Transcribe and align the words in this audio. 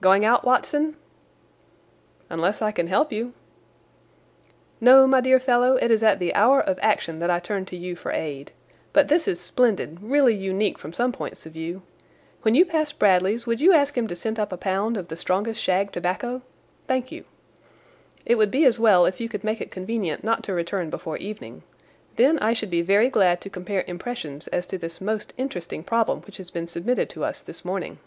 "Going 0.00 0.24
out, 0.24 0.42
Watson?" 0.42 0.96
"Unless 2.30 2.62
I 2.62 2.72
can 2.72 2.86
help 2.86 3.12
you." 3.12 3.34
"No, 4.80 5.06
my 5.06 5.20
dear 5.20 5.38
fellow, 5.38 5.76
it 5.76 5.90
is 5.90 6.02
at 6.02 6.18
the 6.18 6.34
hour 6.34 6.62
of 6.62 6.78
action 6.80 7.18
that 7.18 7.28
I 7.30 7.40
turn 7.40 7.66
to 7.66 7.76
you 7.76 7.94
for 7.94 8.10
aid. 8.10 8.52
But 8.94 9.08
this 9.08 9.28
is 9.28 9.38
splendid, 9.38 9.98
really 10.00 10.34
unique 10.34 10.78
from 10.78 10.94
some 10.94 11.12
points 11.12 11.44
of 11.44 11.52
view. 11.52 11.82
When 12.40 12.54
you 12.54 12.64
pass 12.64 12.92
Bradley's, 12.92 13.46
would 13.46 13.60
you 13.60 13.74
ask 13.74 13.98
him 13.98 14.06
to 14.08 14.16
send 14.16 14.38
up 14.40 14.50
a 14.50 14.56
pound 14.56 14.96
of 14.96 15.08
the 15.08 15.14
strongest 15.16 15.60
shag 15.62 15.92
tobacco? 15.92 16.40
Thank 16.86 17.12
you. 17.12 17.26
It 18.24 18.36
would 18.36 18.50
be 18.50 18.64
as 18.64 18.80
well 18.80 19.04
if 19.04 19.20
you 19.20 19.28
could 19.28 19.44
make 19.44 19.60
it 19.60 19.70
convenient 19.70 20.24
not 20.24 20.42
to 20.44 20.54
return 20.54 20.88
before 20.88 21.18
evening. 21.18 21.64
Then 22.16 22.38
I 22.38 22.54
should 22.54 22.70
be 22.70 22.80
very 22.80 23.10
glad 23.10 23.42
to 23.42 23.50
compare 23.50 23.84
impressions 23.86 24.48
as 24.48 24.66
to 24.68 24.78
this 24.78 25.02
most 25.02 25.34
interesting 25.36 25.84
problem 25.84 26.22
which 26.22 26.38
has 26.38 26.50
been 26.50 26.66
submitted 26.66 27.10
to 27.10 27.24
us 27.24 27.42
this 27.42 27.62
morning." 27.62 27.98